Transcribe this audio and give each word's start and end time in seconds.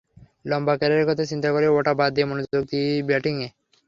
লম্বা 0.45 0.73
ক্যারিয়ারের 0.79 1.09
কথা 1.09 1.23
চিন্তা 1.31 1.49
করেই 1.53 1.71
ওটা 1.71 1.93
বাদ 1.99 2.11
দিয়ে 2.15 2.29
মনোযোগ 2.29 2.63
দিই 2.71 3.05
ব্যাটিংয়ে। 3.09 3.47